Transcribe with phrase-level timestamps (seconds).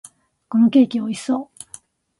[0.49, 1.63] このケーキ、美味しそう！